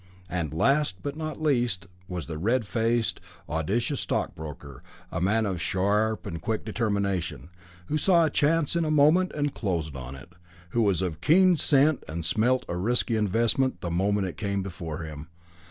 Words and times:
And 0.31 0.51
last, 0.51 0.95
but 1.03 1.15
not 1.15 1.39
least, 1.39 1.85
was 2.07 2.25
the 2.25 2.39
red 2.39 2.65
faced, 2.65 3.19
audacious 3.47 3.99
stockbroker; 3.99 4.81
a 5.11 5.21
man 5.21 5.45
of 5.45 5.61
sharp 5.61 6.25
and 6.25 6.41
quick 6.41 6.65
determination, 6.65 7.51
who 7.85 7.99
saw 7.99 8.25
a 8.25 8.31
chance 8.31 8.75
in 8.75 8.83
a 8.83 8.89
moment 8.89 9.31
and 9.35 9.53
closed 9.53 9.95
on 9.95 10.15
it, 10.15 10.33
who 10.71 10.81
was 10.81 11.03
keen 11.21 11.51
of 11.51 11.61
scent 11.61 12.03
and 12.07 12.25
smelt 12.25 12.65
a 12.67 12.77
risky 12.77 13.15
investment 13.15 13.81
the 13.81 13.91
moment 13.91 14.25
it 14.25 14.37
came 14.37 14.63
before 14.63 15.03
him. 15.03 15.27